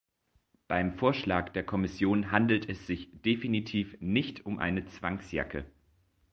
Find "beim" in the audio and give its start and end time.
0.67-0.93